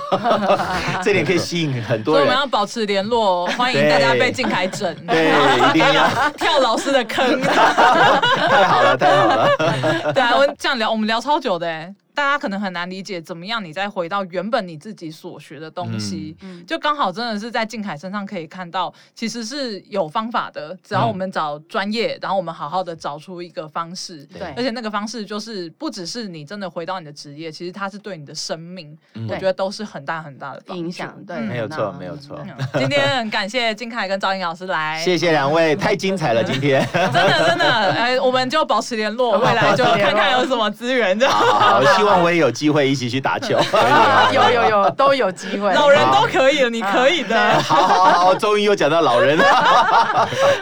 [1.04, 2.20] 这点可以吸引很多人。
[2.20, 5.30] 所以我们要保持联络，欢迎大家被静凯整，对，
[5.70, 7.42] 一定要 跳老师的坑。
[7.42, 10.14] 太好了，太好了。
[10.14, 11.94] 对啊，我这样聊，我们聊超久的哎。
[12.14, 20.78] 大家可能很难理解，怎么样你再回到原本你自己所学的东西，嗯、就刚好真的是在静凯身上可以看到，其实是有方法的。
[20.84, 31.16] 只要我们找专业，嗯、然后我们好好的找出一个方式，对，而且那个方式就是不只是你真的回到你的职业，其实它是对你的生命，嗯、我觉得都是很大很大的影响。
[31.26, 32.40] 对，没有错，没有错。
[32.78, 36.88] 今天很感谢静凯跟赵英老师来，谢谢两位，太精彩了，今天。
[36.94, 41.34] 真的真的，哎，我们就保持联络，未来就看看有什么资源，这样。
[41.34, 43.58] 好，希望我也有机会一起去打球，
[44.36, 47.40] 有有有都有机会，老人都可以了，你可以的。
[47.64, 49.46] 好好好，终于又讲到老人了。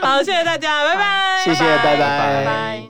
[0.03, 1.41] 好，谢谢大家，拜拜。
[1.43, 1.99] 谢谢，拜拜。
[1.99, 2.83] 拜拜。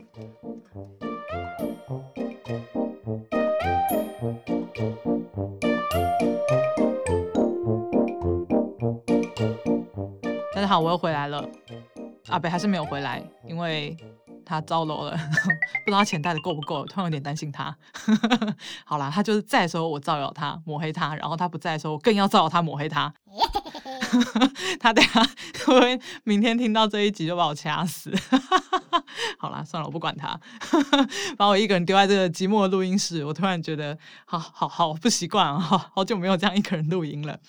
[10.53, 11.41] 大家好，我又回来了。
[12.27, 13.95] 阿北还是没有回来，因为。
[14.51, 15.11] 他糟楼了，
[15.85, 17.75] 不知道他钱带的够不够，突然有点担心他。
[18.85, 23.13] 好啦，他就是在的时候我造谣他抹黑他，然后他不在的时候我更要造谣他抹黑他。
[24.79, 25.25] 他等下
[25.65, 28.11] 会明天听到这一集就把我掐死。
[29.39, 30.37] 好啦，算了，我不管他，
[31.37, 37.39] 把我一个人丢在这个寂寞录音室，我突然觉得好好好不习惯啊，好久没有这样一个人录音了。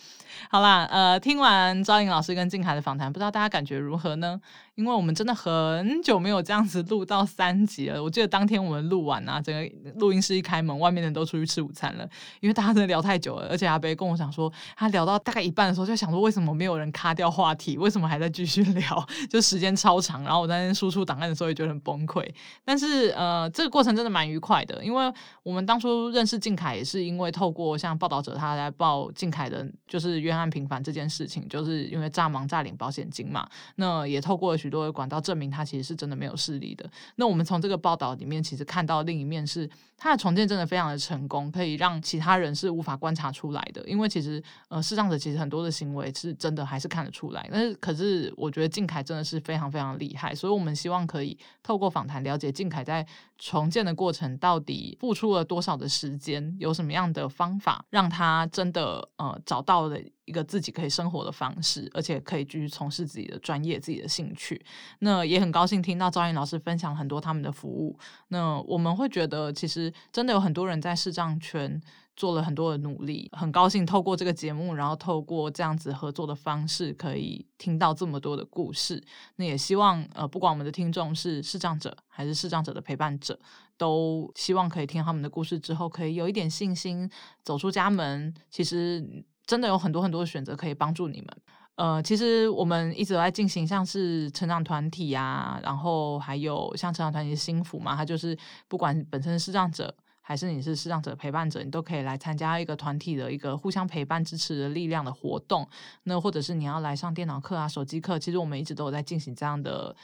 [0.51, 4.41] 好啦，呃，听完赵颖老师跟静凯的访谈，不知道大家感觉如何呢？
[4.75, 8.03] 因为我们真的很久没有这样子录到三集了。
[8.03, 12.09] 我记得当天我们录完啊，整个录音室一开门，外面的人都出去吃午餐了，
[12.41, 13.49] 因为大家真的聊太久了。
[13.51, 19.07] 而且阿北跟我讲说，他聊到大概一半的时候，就想说为什么没有人卡掉话题，为什么还在继续聊？
[19.29, 20.23] 就时间超长。
[20.23, 22.27] 然后我在那输出档案的时候也觉得很崩溃。
[22.65, 33.47] 但是呃，这个过程真的蛮愉快的，因为我们当初认识静凯也是因为透过像报道者他来报静凯的，就是冤案频繁这件事情，就是因为诈盲诈领保险金嘛。
[33.77, 36.89] 那也透过了许多的管道证明他其实是真的没有视力的。
[37.17, 39.69] 那我们从这个报道里面其实看到另一面是，
[39.99, 43.87] 他的重建真的非常的成功，可以让其他人是无法观察出来的。
[43.87, 47.47] 因为其实呃，视障者其实很多的行为是真的还是看得出来。
[47.53, 53.07] 但是可是我觉得静凯真的是非常非常厉害，所以我们希望可以透过访谈了解静凯在
[53.39, 64.65] 重建的过程到底付出了多少的时间，有什么样的方法让他真的呃找到了一个自己可以生活的方式，而且可以继续从事自己的专业、自己的兴趣。
[65.01, 67.99] 那也很高兴听到昭莹老师分享很多他们的服务。
[68.29, 71.81] 那我们会觉得，其实真的有很多人在视障圈
[72.15, 73.29] 做了很多的努力。
[73.33, 79.03] 很高兴透过这个节目，然后透过这样子合作的方式，可以听到这么多的故事。
[79.37, 83.37] 那也希望呃，不管我们的听众是视障者还是视障者的陪伴者，
[83.77, 87.11] 都希望可以听他们的故事之后，可以有一点信心
[87.43, 88.33] 走出家门。
[88.49, 89.25] 其实。
[89.47, 91.29] 真的有很多很多的选择可以帮助你们。
[91.77, 98.37] 呃，其实我们一直在进行像是成长团体啊，然后还有像成长团体的幸福嘛，它就是
[98.69, 105.67] 不管本身是视障者还是你是视障者陪伴者，你都可以来参加一个团体的一个互相陪伴支持的力量的活动。
[106.05, 109.97] 那或者是你要来上电脑课啊、手机课，其实我们一直都有在进行这样的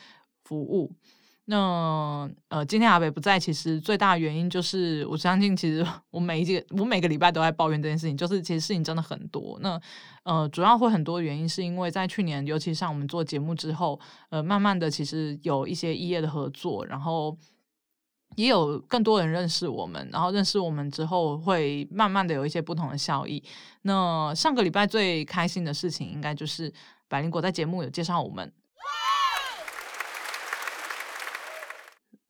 [0.45, 0.91] 服务。
[1.51, 9.59] 那呃，今天阿北不在，其实最大的原因就是，我相信其实我每一个我每个礼拜都在抱怨这件事情，就是其实事情真的很多。
[9.63, 9.81] 那
[10.25, 17.35] 呃，主要会很多原因是因为在去年，尤其像我们做节目之后，呃，慢慢的其实有一些异业的合作，然后
[18.37, 23.43] 也有更多人认识我们，然后认识我们之后，会慢慢的有一些不同的效益。
[23.81, 26.71] 那上个礼拜最开心的事情，应该就是
[27.09, 28.53] 百灵果在节目有介绍我们。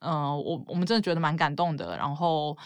[0.01, 1.97] 嗯、我我们真的觉得蛮感动的。
[1.97, 2.57] 然后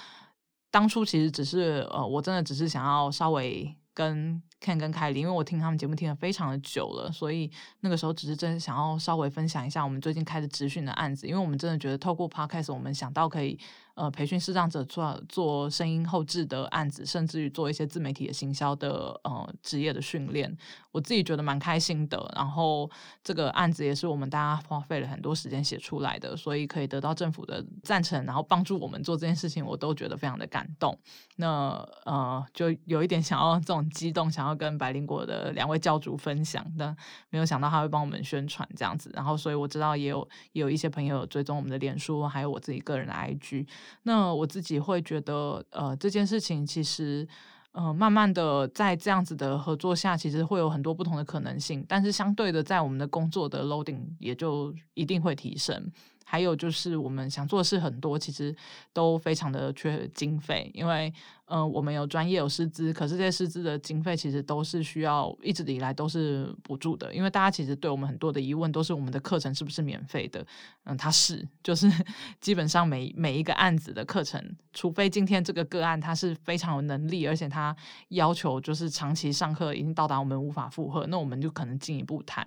[0.71, 13.59] 当初其实只是呃，我真的只是想要稍微跟 Ken 跟凯莉，因为我听他们节目听了非常的久了，所以那个时候只是真的想要稍微分享一下我们最近开的职训的案子，因为我们真的觉得透过 Podcast，我们想到可以。
[13.95, 20.57] 呃，培训视障者做做声音后置的案子，甚至于做一些自媒体的行销的呃职业的训练，
[20.91, 22.33] 我自己觉得蛮开心的。
[22.35, 22.91] 然后
[23.23, 30.99] 这个案子也是我们大家花费了很多时间写出来的，所以可以得到政府的赞成，然后帮助我们做这件事情，我都觉得非常的感动。
[31.37, 36.97] 那呃，就有一点想要这种激动，想要跟百灵果的两位教主分享，但
[37.29, 39.11] 没有想到他会帮我们宣传这样子。
[39.13, 43.67] 然后，所以我知道也有也有一些朋友追踪我们的脸书，还有我自己个人的 IG。
[44.03, 47.27] 那我自己会觉得，呃，这件事情其实，
[47.73, 51.85] 呃，慢慢的在这样子的合作下，其实会有很多不同的可能性。
[51.89, 55.91] 但是相对的，在我们的工作的 loading 也就一定会提升。
[56.25, 58.55] 还有就是我们想做的事很多，其实
[58.93, 61.13] 都非常的缺经费，因为。
[61.47, 70.47] 嗯、我们有专业有师资，可是这些师资的经费其实都是需要一直以来都是补助的，因为大家其实对我们很多的疑问都是我们的课程是不是免费的？
[70.85, 71.91] 嗯，它是，就是
[72.41, 77.77] 基本上每每一个案子的课程，除非今天这个个案它是非常有能力，而且他
[78.09, 82.47] 要求就是长期上课已经到达我们无法负荷，那我们就可能进一步谈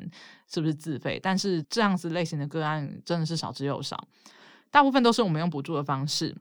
[0.52, 1.20] 是不是自费。
[1.22, 4.08] 但是这样子类型的个案真的是少之又少，
[4.72, 6.36] 大部分都是我们用补助的方式。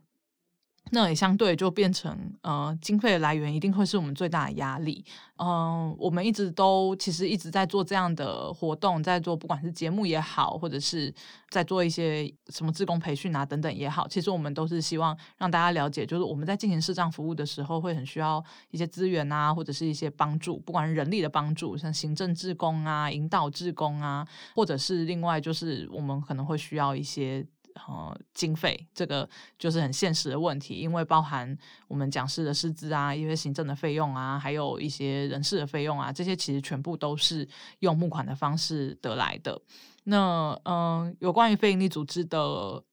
[0.90, 5.04] 那也相对就变成，呃，经费的来源一定会是我们最大的压力。
[5.36, 11.12] 嗯、我们一直都其实一直在做这样的活动，在做不管是节目也好，或者是
[11.50, 27.44] 在做一些什么志工培训啊等等也好，其实我们都是希望让大家了解，就是我们在进行视障服务的时候，会很需要一些资源啊，或者是一些帮助，不管是人力的帮助，像行政志工啊、引导志工啊，或者是另外就是我们可能会需要一些。
[27.74, 31.56] 呃，经费这个就是很现实的问题，因为包含
[31.88, 37.46] 我们讲师的师资啊，一些行政的费用啊，还有一些人事的费用啊，这些其实全部都是
[37.80, 39.60] 用募款的方式得来的。
[40.04, 42.38] 那嗯、有关于非营利组织的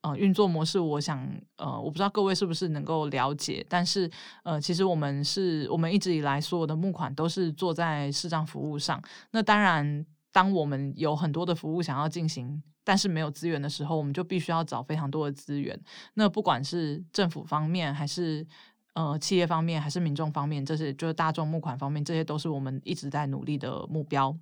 [0.01, 4.09] 呃运作模式，我想呃，我不知道各位是不是能够了解，但是
[4.43, 9.01] 呃，其实我们是我们一直以来所有的募款都是做在视障服务上。
[9.31, 12.63] 那当然，当我们有很多的服务想要进行。
[12.83, 15.79] 但是没有资源的时候，我们就必须要找非常多的资源。
[16.15, 18.45] 那不管是政府方面，还是
[18.93, 24.35] 呃企业方面，还是民众方面，这些就是大众募款方面，这些都是我们一直在努力的目标。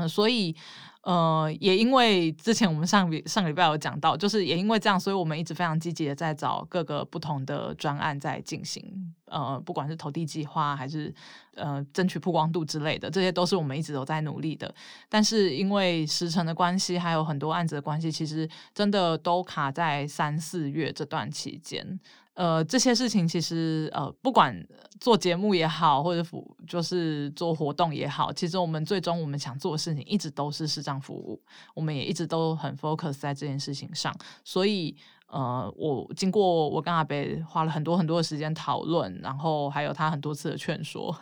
[0.00, 0.54] 嗯、所以
[1.02, 9.12] 呃，也因为之前我们上上个礼拜有讲到，就是也因为这样，所以我们一直非常积极的在找各个不同的专案在进行。
[9.26, 11.12] 呃，不管是投递计划，还是
[11.54, 14.72] 呃争取曝光度之类的，这些都是我们一直都在努力的。
[15.08, 21.98] 但是因为时程的关系，还有很多案子的关系，其实真的都卡在三四月这段期间。
[22.34, 24.56] 呃，这些事情其实呃，不管
[24.98, 26.26] 做节目也好，或者
[26.66, 31.38] 就是做活动也好，其实我们最终我们想做的事情一直都是视障服务，
[31.74, 34.14] 我们也一直都很 focus 在这件事情上。
[34.44, 41.14] 所以呃，我经过我跟阿北花了很多很多的时间讨论，然后还有他很多次的劝说。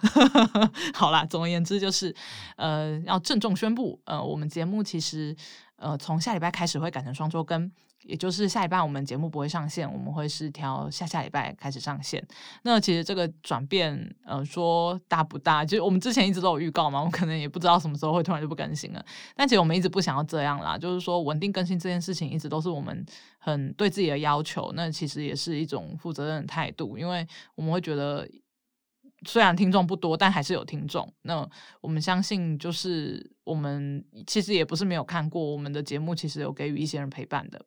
[0.95, 2.15] 好啦，总而言之就是
[2.55, 5.35] 呃，要郑重宣布，呃，我们节目其实
[5.75, 7.69] 呃从下礼拜开始会改成双周更。
[8.11, 12.21] 也就是下礼拜我们节目不会上线，我们会是挑下下礼拜开始上线。
[12.63, 15.65] 那其实这个转变，呃，说大不大？
[15.65, 19.05] 就我们之前一直都有预告嘛，我们可能也不知道什么时候会突然就不更新了。
[19.37, 23.07] 但其实我们一直不想要这样啦，就是说稳定更新这件事情一直都是我们
[23.39, 24.73] 很对自己的要求。
[24.75, 28.29] 那其实也是一种负责任的态度，因为我们会觉得。
[29.27, 31.07] 虽然听众不多，但还是有听众。
[31.25, 31.47] 那
[31.83, 37.63] 我们相信，就是我们其实也不是没有看过我们的节目，其实有给予一些人陪伴的。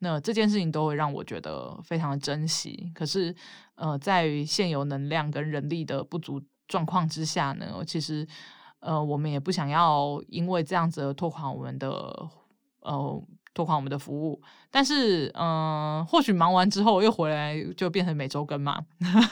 [0.00, 2.90] 那这件事情都会让我觉得非常的珍惜。
[2.94, 3.34] 可是，
[3.74, 8.26] 呃，在于现有能量跟人力的不足状况之下呢，其实，
[8.80, 11.88] 呃，我们也不想要因为这样子而拖垮我们的，
[12.80, 13.24] 呃。
[13.54, 18.78] 拓宽我们的服务，但是，嗯、或许忙完之后又回来就变成每周更嘛，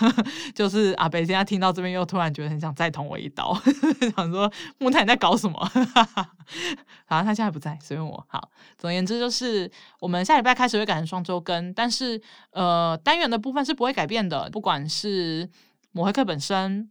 [0.54, 3.52] 就是阿北现在听到这边又突然觉得很想再捅我一刀，
[4.16, 5.58] 想说木太你在搞什么？
[7.06, 8.24] 好，他现在不在，随便我。
[8.28, 8.48] 好，
[8.78, 12.20] 总而言之就是我们下礼拜开始会改成双周更，但是
[12.52, 15.50] 呃，单元的部分是不会改变的，不管是
[15.90, 16.88] 抹黑课本身，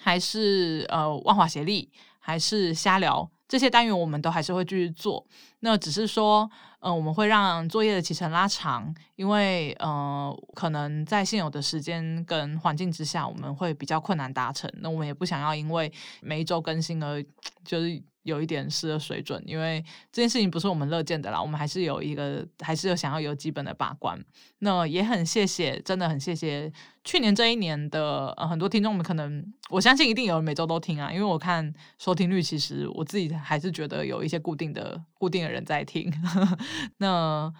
[0.00, 3.30] 还是呃万华协力，还是瞎聊。
[3.46, 5.26] 这些单元我们都还是会继续做。
[5.60, 6.48] 那只是说，
[6.80, 14.70] 嗯、呃，我们会让作业的期程拉长，因为呃，可能在现有的时间跟环境之下，我们会比较困难达成。
[14.80, 17.24] 那我们也不想要因为每一周更新而
[17.64, 18.02] 就是。
[18.24, 19.82] 有一点失了水准，因为
[20.12, 21.40] 这件事情不是我们乐见的啦。
[21.40, 24.22] 我们还是有一个，还是有想要有基本的把关。
[24.58, 26.70] 那也很谢谢，真的很谢谢
[27.04, 36.12] 去年这一年的呃很多听众们，可能我相信一定有每周都听啊，因为我看收听率，其实我自己还是觉得有一些固定的固定的人在听。
[36.98, 37.52] 那。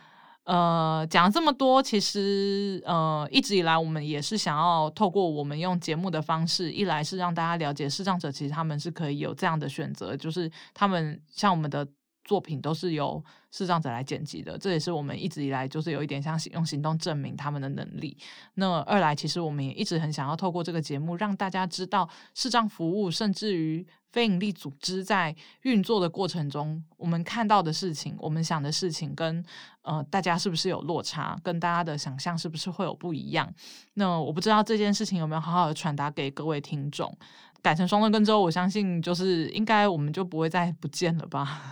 [0.44, 11.86] 呃，讲了这么多，其实呃，一直以来我们也是想要透过我们用节目的方式，一来是让大家了解视障者，其实他们是可以有这样的选择，就是他们像我们的。
[12.28, 18.14] 作品都是由视障者来剪辑的，这也是我们一直以来就是有一点像用行动证明他们的能力。
[18.54, 29.42] 那二来，其实我们也一直很想要透过这个节目让大家知道视障服务，甚至于非营利组织在运作的过程中，我们看到的事情，我们想的事情跟
[29.80, 33.50] 呃大家是不是有落差，跟大家的想象是不是会有不一样？
[33.94, 37.16] 那我不知道这件事情有没有好好的传达给各位听众。
[37.62, 41.60] 改成双灯更之后，我相信就是应该我们就不会再不见了吧。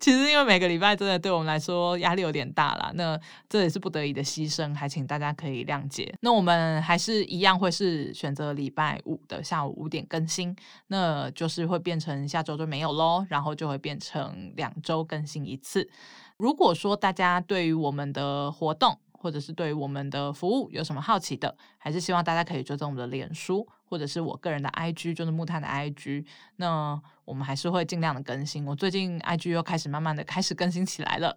[0.00, 6.14] 其实因为每个礼拜真的对我们来说压力有点大啦，那这也是不得已的牺牲，还请大家可以谅解。
[6.20, 10.54] 那我们还是一样会是选择礼拜五的下午五点更新，
[10.86, 15.90] 那就是会变成下周就没有喽，然后就会变成两周更新一次。
[16.36, 26.24] 如果说大家对于我们的活动，或者是对我们的服务有什么好奇的，还是希望大家可以追踪我们的脸书，或者是我个人的 IG，就是木炭的 IG。
[26.56, 28.64] 那我们还是会尽量的更新。
[28.64, 31.36] 我最近 IG 又开始慢慢的开始更新起来了。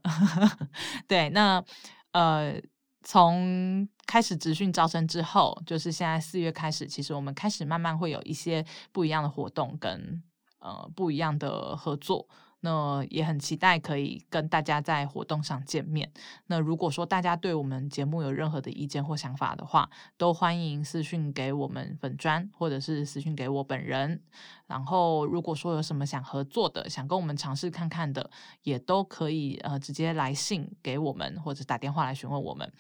[1.08, 1.64] 对，那
[2.12, 2.62] 呃，
[3.04, 10.22] 从开始职训招生之后，就是现在四月开始，其实我们开始慢慢会有一些不一样的活动跟
[10.60, 12.28] 呃不一样的合作。
[12.62, 16.12] 那也很期待可以跟大家在活动上见面。
[16.48, 24.22] 那如果说大家对我们节目有任何的意见或想法的话，都欢迎私讯给我们粉专，或者是私讯给我本人。
[24.68, 28.30] 然后如果说有什么想合作的，想跟我们尝试看看的，
[28.64, 32.72] 也都可以呃直接来信给我们，或者打电话来询问我们。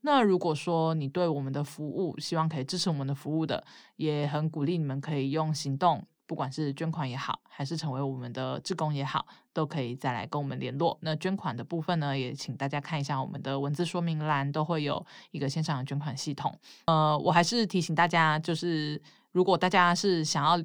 [0.00, 3.64] 那如果说你对我们的服务希望可以支持我们的服务的，
[3.96, 6.04] 也很鼓励你们可以用行动。
[6.28, 10.96] 不管是捐款也好，还是成为我们的志工也好，都可以再来跟我们联络。
[11.00, 16.56] 那捐款的部分呢，也请大家看一下我们的文字说明栏，都会有一个线上的捐款系统。
[16.84, 19.02] 呃，我还是提醒大家，就是
[19.32, 20.62] 如果大家是想要。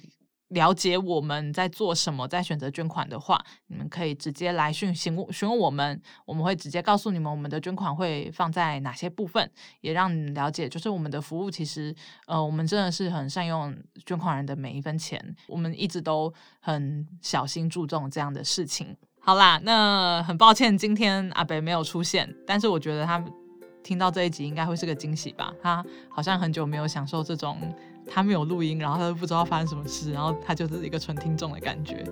[0.53, 9.49] 了解我们在做什么，在选择捐款的话，你们可以直接来询询问询问我们，我们会直接告诉你们我们的捐款会放在哪些部分，
[9.81, 11.93] 也让你了解，就是我们的服务其实，
[12.27, 13.75] 呃，我们真的是很善用
[14.05, 18.95] 捐款人的每一分钱，我们一直都很小心注重这样的事情。
[19.19, 23.23] 好啦，那很抱歉今天阿北没有出现，但是我觉得他
[23.83, 27.57] 听到这一集应该会是个惊喜吧，他好像很久没有享受这种。
[28.05, 32.03] 他没有录音，然后他都不知道发生什么事，然后他就是一个纯听众的感觉。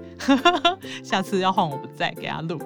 [1.04, 2.60] 下次要换我不在给他录。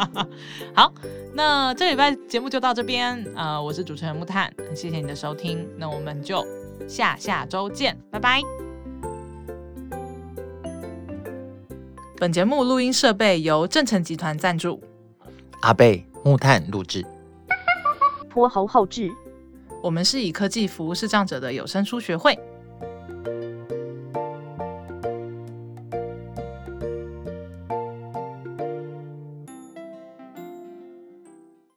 [0.74, 0.92] 好，
[1.32, 3.24] 那这礼拜节目就到这边。
[3.36, 5.68] 呃，我是主持人木炭，很谢谢你的收听。
[5.76, 6.44] 那我们就
[6.88, 8.40] 下下周见，拜拜。
[12.18, 14.82] 本节目录音设备由正成集团赞助，
[15.60, 17.04] 阿贝木炭录制，
[18.30, 19.12] 泼猴后制。
[19.82, 22.38] 我们是以科技服务视障者的有声书学会。